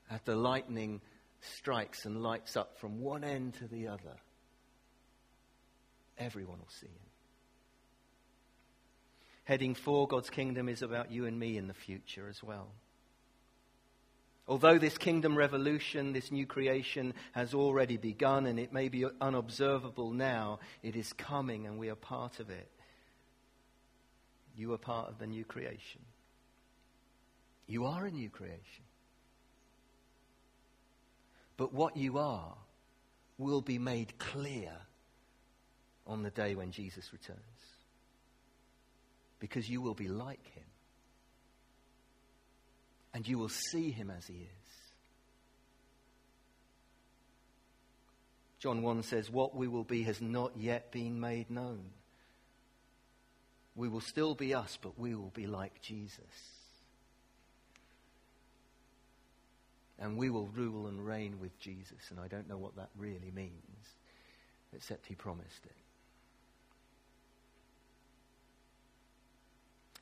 As 0.08 0.20
the 0.22 0.36
lightning 0.36 1.00
strikes 1.40 2.04
and 2.04 2.22
lights 2.22 2.56
up 2.56 2.78
from 2.78 3.00
one 3.00 3.24
end 3.24 3.54
to 3.54 3.66
the 3.66 3.88
other, 3.88 4.20
everyone 6.16 6.58
will 6.58 6.68
see 6.68 6.86
him. 6.86 7.13
Heading 9.44 9.74
four 9.74 10.08
God's 10.08 10.30
kingdom 10.30 10.68
is 10.68 10.82
about 10.82 11.10
you 11.10 11.26
and 11.26 11.38
me 11.38 11.58
in 11.58 11.68
the 11.68 11.74
future 11.74 12.28
as 12.28 12.42
well. 12.42 12.68
Although 14.46 14.78
this 14.78 14.98
kingdom 14.98 15.36
revolution, 15.36 16.12
this 16.12 16.30
new 16.30 16.46
creation, 16.46 17.14
has 17.32 17.54
already 17.54 17.96
begun 17.96 18.46
and 18.46 18.58
it 18.58 18.72
may 18.72 18.88
be 18.88 19.06
unobservable 19.20 20.10
now, 20.10 20.60
it 20.82 20.96
is 20.96 21.12
coming 21.14 21.66
and 21.66 21.78
we 21.78 21.88
are 21.88 21.94
part 21.94 22.40
of 22.40 22.50
it. 22.50 22.68
You 24.56 24.72
are 24.72 24.78
part 24.78 25.08
of 25.08 25.18
the 25.18 25.26
new 25.26 25.44
creation. 25.44 26.02
You 27.66 27.86
are 27.86 28.04
a 28.04 28.10
new 28.10 28.28
creation. 28.28 28.84
But 31.56 31.72
what 31.72 31.96
you 31.96 32.18
are 32.18 32.54
will 33.38 33.62
be 33.62 33.78
made 33.78 34.18
clear 34.18 34.72
on 36.06 36.22
the 36.22 36.30
day 36.30 36.54
when 36.54 36.70
Jesus 36.70 37.12
returns 37.12 37.40
because 39.44 39.68
you 39.68 39.82
will 39.82 39.92
be 39.92 40.08
like 40.08 40.46
him. 40.54 40.64
And 43.12 43.28
you 43.28 43.36
will 43.36 43.50
see 43.50 43.90
him 43.90 44.10
as 44.10 44.26
he 44.26 44.36
is. 44.36 44.70
John 48.58 48.80
1 48.80 49.02
says, 49.02 49.30
What 49.30 49.54
we 49.54 49.68
will 49.68 49.84
be 49.84 50.04
has 50.04 50.22
not 50.22 50.52
yet 50.56 50.90
been 50.90 51.20
made 51.20 51.50
known. 51.50 51.90
We 53.76 53.90
will 53.90 54.00
still 54.00 54.34
be 54.34 54.54
us, 54.54 54.78
but 54.80 54.98
we 54.98 55.14
will 55.14 55.32
be 55.34 55.46
like 55.46 55.82
Jesus. 55.82 56.24
And 59.98 60.16
we 60.16 60.30
will 60.30 60.46
rule 60.46 60.86
and 60.86 61.04
reign 61.04 61.38
with 61.38 61.60
Jesus. 61.60 61.98
And 62.08 62.18
I 62.18 62.28
don't 62.28 62.48
know 62.48 62.56
what 62.56 62.76
that 62.76 62.88
really 62.96 63.30
means, 63.30 63.52
except 64.72 65.04
he 65.04 65.14
promised 65.14 65.66
it. 65.66 65.83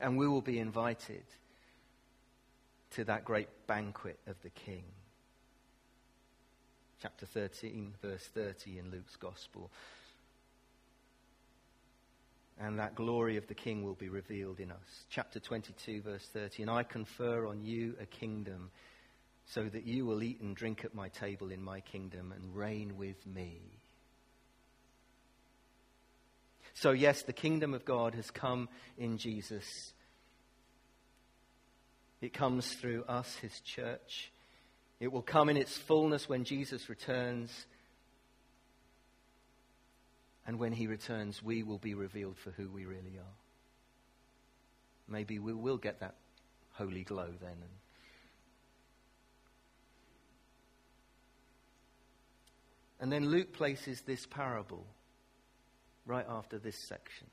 And 0.03 0.19
we 0.19 0.29
will 0.29 0.43
be 0.43 0.59
invited 0.59 1.23
to 2.91 3.05
that 3.05 3.25
great 3.25 3.49
banquet 3.67 4.19
of 4.27 4.37
the 4.43 4.51
King. 4.51 4.85
Chapter 7.01 7.25
13, 7.25 7.95
verse 8.03 8.29
30 8.35 8.79
in 8.79 8.91
Luke's 8.91 9.17
Gospel. 9.17 9.71
And 12.61 12.79
that 12.79 12.95
glory 12.95 13.37
of 13.37 13.47
the 13.47 13.55
King 13.55 13.83
will 13.83 13.95
be 13.95 14.09
revealed 14.09 14.61
in 14.61 14.71
us. 14.71 15.07
Chapter 15.09 15.41
22, 15.41 16.03
verse 16.03 16.29
30. 16.33 16.65
And 16.65 16.71
I 16.71 16.83
confer 16.83 17.47
on 17.47 17.65
you 17.65 17.95
a 18.01 18.07
kingdom 18.07 18.71
so 19.47 19.65
that 19.65 19.85
you 19.85 20.05
will 20.05 20.23
eat 20.23 20.41
and 20.41 20.55
drink 20.55 20.85
at 20.85 20.95
my 20.95 21.09
table 21.09 21.51
in 21.51 21.63
my 21.63 21.81
kingdom 21.81 22.33
and 22.33 22.55
reign 22.55 22.97
with 22.97 23.27
me. 23.27 23.82
So, 26.75 26.93
yes, 26.93 27.23
the 27.23 27.33
kingdom 27.33 27.75
of 27.75 27.85
God 27.85 28.15
has 28.15 28.31
come 28.31 28.69
in 28.97 29.19
Jesus. 29.19 29.93
It 32.21 32.33
comes 32.33 32.73
through 32.75 33.05
us, 33.05 33.37
his 33.37 33.61
church. 33.61 34.33
It 35.01 35.13
will 35.13 35.23
come 35.23 35.49
in 35.49 35.57
its 35.57 35.77
fullness 35.77 36.29
when 36.29 36.45
Jesus 36.45 36.89
returns. 36.89 37.51
And 40.47 40.59
when 40.59 40.73
he 40.73 40.87
returns, 40.87 41.43
we 41.43 41.63
will 41.63 41.79
be 41.79 41.95
revealed 41.95 42.39
for 42.39 42.51
who 42.53 42.69
we 42.69 42.85
really 42.85 43.19
are. 43.19 43.37
Maybe 45.09 45.39
we 45.39 45.53
will 45.53 45.77
get 45.77 46.01
that 46.01 46.15
holy 46.73 47.05
glow 47.05 47.29
then. 47.41 47.57
And 53.01 53.11
then 53.11 53.29
Luke 53.29 53.53
places 53.53 54.01
this 54.03 54.27
parable 54.27 54.87
right 56.07 56.27
after 56.29 56.59
this 56.59 56.77
section. 56.77 57.27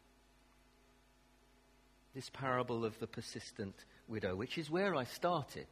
This 2.15 2.29
parable 2.29 2.85
of 2.85 2.99
the 2.99 3.07
persistent 3.07 3.75
widow, 4.07 4.35
which 4.35 4.57
is 4.57 4.69
where 4.69 4.95
I 4.95 5.03
started. 5.03 5.67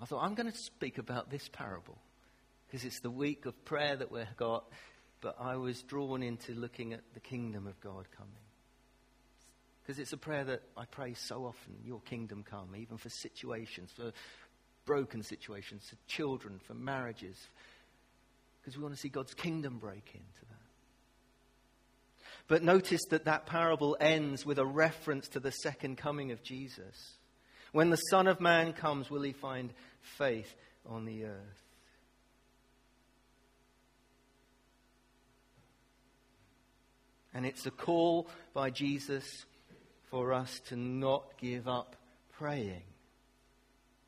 I 0.00 0.04
thought, 0.04 0.22
I'm 0.22 0.34
going 0.34 0.50
to 0.50 0.56
speak 0.56 0.98
about 0.98 1.30
this 1.30 1.48
parable 1.52 1.98
because 2.66 2.84
it's 2.84 3.00
the 3.00 3.10
week 3.10 3.46
of 3.46 3.64
prayer 3.64 3.96
that 3.96 4.10
we've 4.10 4.36
got, 4.36 4.64
but 5.20 5.36
I 5.40 5.56
was 5.56 5.82
drawn 5.82 6.22
into 6.22 6.52
looking 6.52 6.92
at 6.92 7.00
the 7.14 7.20
kingdom 7.20 7.66
of 7.66 7.80
God 7.80 8.06
coming. 8.16 8.32
Because 9.82 9.98
it's 10.00 10.12
a 10.12 10.18
prayer 10.18 10.44
that 10.44 10.62
I 10.76 10.84
pray 10.84 11.14
so 11.14 11.44
often, 11.44 11.76
your 11.84 12.00
kingdom 12.00 12.44
come, 12.48 12.74
even 12.76 12.98
for 12.98 13.08
situations, 13.08 13.92
for 13.94 14.12
broken 14.84 15.22
situations, 15.22 15.84
for 15.88 15.96
children, 16.08 16.60
for 16.66 16.74
marriages, 16.74 17.36
because 18.66 18.76
we 18.76 18.82
want 18.82 18.96
to 18.96 19.00
see 19.00 19.08
God's 19.08 19.32
kingdom 19.32 19.78
break 19.78 20.10
into 20.12 20.40
that. 20.50 20.58
But 22.48 22.64
notice 22.64 23.02
that 23.10 23.26
that 23.26 23.46
parable 23.46 23.96
ends 24.00 24.44
with 24.44 24.58
a 24.58 24.66
reference 24.66 25.28
to 25.28 25.40
the 25.40 25.52
second 25.52 25.98
coming 25.98 26.32
of 26.32 26.42
Jesus. 26.42 27.12
When 27.70 27.90
the 27.90 27.96
Son 27.96 28.26
of 28.26 28.40
Man 28.40 28.72
comes, 28.72 29.08
will 29.08 29.22
he 29.22 29.30
find 29.30 29.72
faith 30.00 30.52
on 30.84 31.04
the 31.04 31.26
earth? 31.26 31.62
And 37.32 37.46
it's 37.46 37.66
a 37.66 37.70
call 37.70 38.26
by 38.52 38.70
Jesus 38.70 39.44
for 40.10 40.32
us 40.32 40.60
to 40.70 40.76
not 40.76 41.22
give 41.40 41.68
up 41.68 41.94
praying 42.36 42.82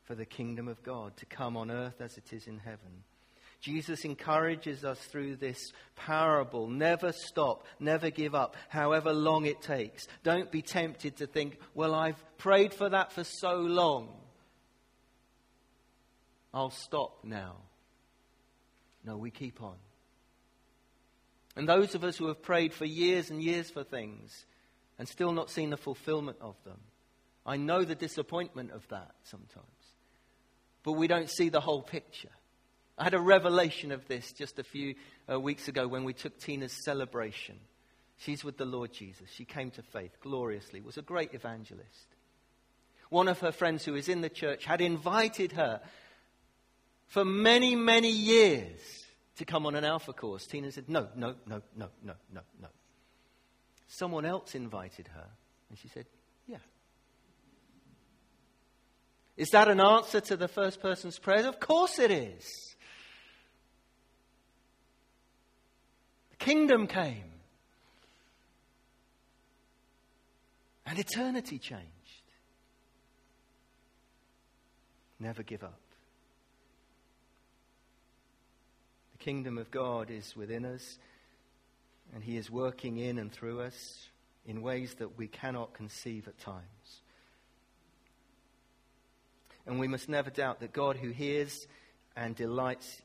for 0.03 0.17
the 0.17 0.27
kingdom 0.27 0.67
of 0.67 0.83
God 0.83 1.17
to 1.19 1.27
come 1.27 1.57
on 1.57 1.71
earth 1.71 2.01
as 2.01 2.19
it 2.19 2.33
is 2.33 2.49
in 2.49 2.59
heaven. 2.59 3.05
Jesus 3.61 4.05
encourages 4.05 4.85
us 4.85 4.99
through 4.99 5.37
this 5.37 5.73
parable. 5.97 6.69
Never 6.69 7.13
stop, 7.13 7.65
never 7.81 8.11
give 8.11 8.35
up, 8.35 8.55
however 8.69 9.13
long 9.13 9.47
it 9.47 9.63
takes. 9.63 10.07
Don't 10.23 10.51
be 10.51 10.63
tempted 10.63 11.17
to 11.17 11.27
think, 11.27 11.59
well, 11.75 11.95
I've 11.95 12.23
prayed 12.39 12.73
for 12.73 12.89
that 12.89 13.13
for 13.13 13.25
so 13.25 13.57
long. 13.57 14.09
I'll 16.55 16.71
stop 16.71 17.25
now. 17.25 17.57
No, 19.05 19.17
we 19.17 19.31
keep 19.31 19.63
on. 19.63 19.77
And 21.57 21.69
those 21.69 21.97
of 21.97 22.05
us 22.05 22.17
who 22.17 22.29
have 22.29 22.43
prayed 22.43 22.73
for 22.73 22.85
years 22.85 23.31
and 23.31 23.43
years 23.43 23.69
for 23.71 23.83
things 23.83 24.47
and 24.99 25.09
still 25.09 25.33
not 25.33 25.51
seen 25.51 25.71
the 25.71 25.77
fulfillment 25.77 26.39
of 26.41 26.55
them, 26.65 26.79
I 27.45 27.57
know 27.57 27.83
the 27.83 27.97
disappointment 27.97 28.71
of 28.71 28.87
that 28.89 29.11
sometimes. 29.25 29.67
But 30.85 30.93
we 30.93 31.09
don't 31.09 31.29
see 31.29 31.49
the 31.49 31.61
whole 31.61 31.83
picture. 31.83 32.29
I 32.99 33.05
had 33.05 33.15
a 33.15 33.21
revelation 33.21 33.93
of 33.93 34.07
this 34.09 34.33
just 34.33 34.59
a 34.59 34.65
few 34.65 34.97
uh, 35.31 35.39
weeks 35.39 35.69
ago 35.69 35.87
when 35.87 36.03
we 36.03 36.13
took 36.13 36.39
Tina's 36.39 36.85
celebration. 36.85 37.57
She's 38.19 38.43
with 38.43 38.57
the 38.57 38.65
Lord 38.65 38.93
Jesus. 38.93 39.29
She 39.31 39.45
came 39.45 39.71
to 39.73 39.83
faith 39.83 40.11
gloriously, 40.21 40.81
was 40.81 40.99
a 40.99 41.03
great 41.03 41.33
evangelist. 41.33 42.17
One 43.11 43.29
of 43.29 43.39
her 43.39 43.53
friends 43.53 43.85
who 43.85 43.95
is 43.95 44.09
in 44.09 44.21
the 44.21 44.29
church 44.29 44.65
had 44.65 44.81
invited 44.81 45.53
her 45.53 45.81
for 47.07 47.25
many, 47.25 47.77
many 47.77 48.11
years 48.11 48.81
to 49.37 49.45
come 49.45 49.65
on 49.65 49.77
an 49.77 49.85
alpha 49.85 50.13
course. 50.13 50.45
Tina 50.47 50.73
said, 50.73 50.89
No, 50.89 51.07
no, 51.15 51.37
no, 51.47 51.63
no, 51.77 51.89
no, 52.03 52.15
no, 52.35 52.41
no. 52.61 52.69
Someone 53.87 54.27
else 54.27 54.57
invited 54.57 55.09
her, 55.15 55.27
and 55.71 55.79
she 55.79 55.89
said, 55.89 56.07
Yeah. 56.49 56.59
Is 59.37 59.51
that 59.51 59.69
an 59.69 59.81
answer 59.81 60.21
to 60.21 60.37
the 60.37 60.49
first 60.49 60.83
person's 60.83 61.19
prayer? 61.21 61.47
Of 61.47 61.61
course 61.61 62.01
it 62.01 62.11
is. 62.11 62.68
Kingdom 66.39 66.87
came. 66.87 67.25
And 70.87 70.99
eternity 70.99 71.59
changed. 71.59 71.85
Never 75.21 75.43
give 75.43 75.63
up. 75.63 75.81
The 79.13 79.25
kingdom 79.25 79.59
of 79.59 79.71
God 79.71 80.11
is 80.11 80.35
within 80.37 80.65
us, 80.65 80.99
and 82.15 82.23
He 82.23 82.37
is 82.37 82.51
working 82.51 82.99
in 82.99 83.19
and 83.19 83.31
through 83.31 83.61
us 83.61 84.09
in 84.47 84.63
ways 84.63 84.95
that 84.95 85.19
we 85.19 85.27
cannot 85.27 85.75
conceive 85.75 86.27
at 86.27 86.39
times. 86.39 87.03
And 89.67 89.79
we 89.79 89.89
must 89.89 90.09
never 90.09 90.31
doubt 90.31 90.61
that 90.61 90.73
God, 90.73 90.97
who 90.97 91.11
hears 91.11 91.67
and 92.17 92.35
delights 92.35 93.03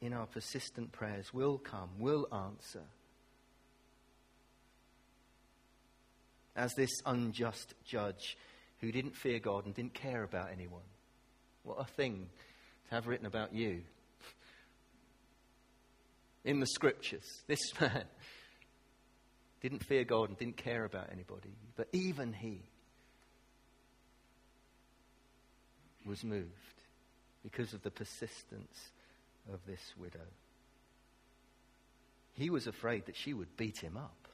in 0.00 0.12
our 0.12 0.26
persistent 0.26 0.92
prayers 0.92 1.32
will 1.32 1.58
come, 1.58 1.90
will 1.98 2.26
answer. 2.32 2.84
As 6.54 6.72
this 6.74 6.90
unjust 7.04 7.74
judge 7.84 8.36
who 8.80 8.92
didn't 8.92 9.16
fear 9.16 9.38
God 9.38 9.66
and 9.66 9.74
didn't 9.74 9.94
care 9.94 10.22
about 10.22 10.50
anyone. 10.52 10.82
What 11.62 11.80
a 11.80 11.84
thing 11.84 12.28
to 12.88 12.94
have 12.94 13.06
written 13.06 13.26
about 13.26 13.54
you 13.54 13.82
in 16.44 16.60
the 16.60 16.66
scriptures. 16.66 17.42
This 17.46 17.60
man 17.80 18.04
didn't 19.60 19.84
fear 19.84 20.04
God 20.04 20.28
and 20.28 20.38
didn't 20.38 20.56
care 20.56 20.84
about 20.84 21.08
anybody, 21.12 21.54
but 21.76 21.88
even 21.92 22.32
he 22.32 22.62
was 26.06 26.22
moved 26.22 26.46
because 27.42 27.74
of 27.74 27.82
the 27.82 27.90
persistence 27.90 28.92
of 29.52 29.60
this 29.66 29.80
widow. 29.98 30.26
He 32.34 32.50
was 32.50 32.66
afraid 32.66 33.06
that 33.06 33.16
she 33.16 33.32
would 33.32 33.56
beat 33.56 33.78
him 33.78 33.96
up. 33.96 34.28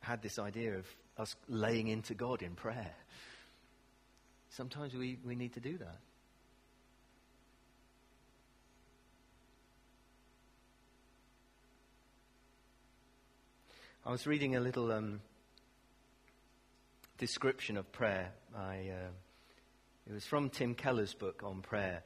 Had 0.00 0.22
this 0.22 0.38
idea 0.38 0.78
of 0.78 0.86
us 1.18 1.36
laying 1.48 1.88
into 1.88 2.14
God 2.14 2.40
in 2.40 2.54
prayer. 2.54 2.94
Sometimes 4.50 4.94
we, 4.94 5.18
we 5.24 5.34
need 5.34 5.52
to 5.54 5.60
do 5.60 5.76
that. 5.78 5.98
I 14.06 14.10
was 14.10 14.26
reading 14.26 14.56
a 14.56 14.60
little 14.60 14.90
um, 14.90 15.20
description 17.18 17.76
of 17.76 17.90
prayer. 17.92 18.32
I, 18.56 18.90
uh, 18.90 19.10
it 20.08 20.12
was 20.12 20.24
from 20.24 20.48
Tim 20.48 20.74
Keller's 20.74 21.14
book 21.14 21.42
on 21.44 21.60
prayer, 21.60 22.02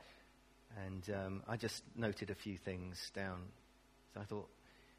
and 0.84 1.14
um, 1.14 1.42
I 1.46 1.56
just 1.56 1.82
noted 1.94 2.30
a 2.30 2.34
few 2.34 2.56
things 2.56 2.98
down. 3.14 3.38
So 4.14 4.20
I 4.20 4.24
thought, 4.24 4.48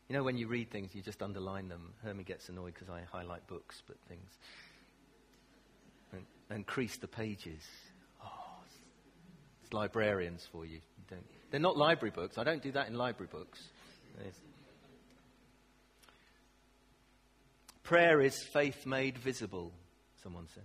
you 0.07 0.15
know, 0.15 0.23
when 0.23 0.37
you 0.37 0.47
read 0.47 0.69
things, 0.71 0.93
you 0.93 1.01
just 1.01 1.21
underline 1.21 1.67
them. 1.67 1.93
Hermie 2.03 2.23
gets 2.23 2.47
annoyed 2.47 2.73
because 2.73 2.89
I 2.89 3.01
highlight 3.11 3.45
books, 3.47 3.81
but 3.87 3.97
things. 4.07 4.29
And, 6.13 6.25
and 6.49 6.65
crease 6.65 6.97
the 6.97 7.07
pages. 7.07 7.61
Oh, 8.23 8.27
it's, 8.65 8.75
it's 9.63 9.73
librarians 9.73 10.47
for 10.51 10.65
you. 10.65 10.79
you 11.09 11.17
they're 11.51 11.59
not 11.59 11.75
library 11.75 12.11
books. 12.11 12.37
I 12.37 12.43
don't 12.43 12.61
do 12.61 12.71
that 12.73 12.87
in 12.87 12.95
library 12.95 13.29
books. 13.31 13.59
There's, 14.17 14.35
Prayer 17.83 18.21
is 18.21 18.41
faith 18.41 18.85
made 18.85 19.17
visible 19.17 19.73
someone 20.23 20.47
said. 20.55 20.63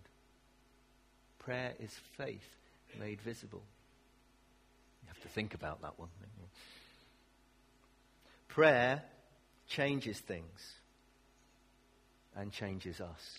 Prayer 1.39 1.75
is 1.81 1.91
faith 2.17 2.49
made 2.99 3.21
visible. 3.21 3.63
You 5.03 5.09
have 5.09 5.21
to 5.23 5.29
think 5.29 5.55
about 5.55 5.83
that 5.83 5.99
one. 5.99 6.09
Prayer 8.49 9.03
changes 9.69 10.19
things 10.19 10.75
and 12.35 12.53
changes 12.53 13.01
us. 13.01 13.39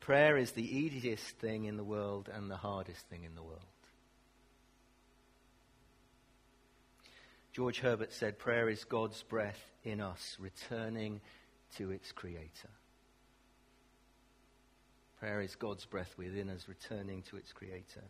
Prayer 0.00 0.38
is 0.38 0.52
the 0.52 0.76
easiest 0.76 1.36
thing 1.38 1.66
in 1.66 1.76
the 1.76 1.84
world 1.84 2.28
and 2.32 2.50
the 2.50 2.56
hardest 2.56 3.06
thing 3.06 3.24
in 3.24 3.34
the 3.34 3.42
world. 3.42 3.60
George 7.52 7.80
Herbert 7.80 8.12
said, 8.12 8.38
Prayer 8.38 8.68
is 8.68 8.84
God's 8.84 9.22
breath 9.22 9.60
in 9.84 10.00
us, 10.00 10.36
returning 10.38 11.20
to 11.76 11.90
its 11.90 12.12
Creator. 12.12 12.70
Prayer 15.18 15.40
is 15.40 15.54
God's 15.56 15.84
breath 15.84 16.14
within 16.16 16.48
us, 16.48 16.68
returning 16.68 17.22
to 17.30 17.36
its 17.36 17.52
Creator. 17.52 18.04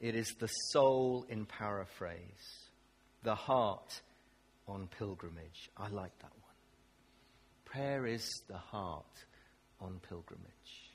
It 0.00 0.14
is 0.14 0.34
the 0.38 0.48
soul 0.72 1.26
in 1.28 1.46
paraphrase, 1.46 2.68
the 3.22 3.34
heart 3.34 4.00
on 4.66 4.88
pilgrimage. 4.98 5.70
I 5.76 5.88
like 5.88 6.18
that 6.18 6.32
one. 6.32 6.46
Prayer 7.64 8.06
is 8.06 8.28
the 8.48 8.58
heart 8.58 9.24
on 9.80 10.00
pilgrimage. 10.08 10.90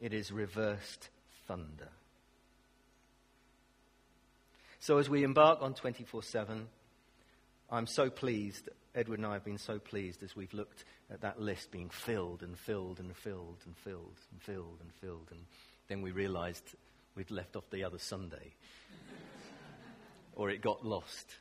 It 0.00 0.12
is 0.12 0.30
reversed 0.30 1.10
thunder. 1.46 1.90
So 4.86 4.98
as 4.98 5.10
we 5.10 5.24
embark 5.24 5.62
on 5.62 5.74
24 5.74 6.22
7, 6.22 6.68
I'm 7.72 7.88
so 7.88 8.08
pleased, 8.08 8.68
Edward 8.94 9.18
and 9.18 9.26
I 9.26 9.32
have 9.32 9.44
been 9.44 9.58
so 9.58 9.80
pleased 9.80 10.22
as 10.22 10.36
we've 10.36 10.54
looked 10.54 10.84
at 11.10 11.22
that 11.22 11.40
list 11.40 11.72
being 11.72 11.90
filled 11.90 12.44
and 12.44 12.56
filled 12.56 13.00
and 13.00 13.16
filled 13.16 13.58
and 13.66 13.76
filled 13.76 14.20
and 14.30 14.40
filled 14.40 14.78
and 14.80 14.94
filled. 15.00 15.26
And 15.32 15.40
then 15.88 16.02
we 16.02 16.12
realized 16.12 16.62
we'd 17.16 17.32
left 17.32 17.56
off 17.56 17.68
the 17.70 17.82
other 17.82 17.98
Sunday. 17.98 18.54
or 20.36 20.50
it 20.50 20.62
got 20.62 20.86
lost. 20.86 21.34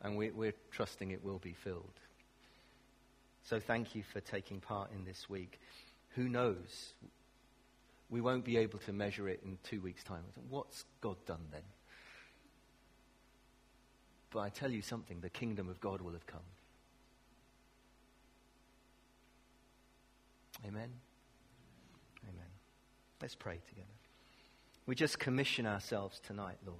And 0.00 0.16
we, 0.16 0.30
we're 0.30 0.54
trusting 0.70 1.10
it 1.10 1.22
will 1.22 1.38
be 1.38 1.52
filled. 1.52 2.00
So 3.42 3.60
thank 3.60 3.94
you 3.94 4.04
for 4.10 4.20
taking 4.20 4.58
part 4.58 4.90
in 4.90 5.04
this 5.04 5.28
week. 5.28 5.60
Who 6.14 6.30
knows? 6.30 6.94
We 8.08 8.22
won't 8.22 8.46
be 8.46 8.56
able 8.56 8.78
to 8.78 8.92
measure 8.94 9.28
it 9.28 9.42
in 9.44 9.58
two 9.64 9.82
weeks' 9.82 10.02
time. 10.02 10.24
What's 10.48 10.86
God 11.02 11.16
done 11.26 11.48
then? 11.50 11.60
But 14.32 14.40
I 14.40 14.48
tell 14.48 14.70
you 14.70 14.82
something 14.82 15.20
the 15.20 15.30
kingdom 15.30 15.68
of 15.68 15.80
God 15.80 16.00
will 16.00 16.12
have 16.12 16.26
come. 16.26 16.40
Amen. 20.66 20.88
Amen. 22.24 22.50
Let's 23.20 23.34
pray 23.34 23.58
together. 23.68 23.86
We 24.86 24.94
just 24.94 25.18
commission 25.18 25.66
ourselves 25.66 26.20
tonight, 26.24 26.56
Lord. 26.66 26.78